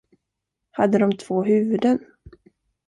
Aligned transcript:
Hade 0.71 0.97
de 0.97 1.17
två 1.17 1.43
huvuden? 1.43 1.99